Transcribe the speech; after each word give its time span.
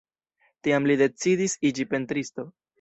Tiam 0.67 0.89
li 0.93 0.95
decidis 1.03 1.57
iĝi 1.73 1.89
pentristo. 1.95 2.51